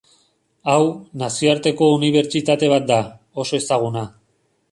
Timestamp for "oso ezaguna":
3.45-4.07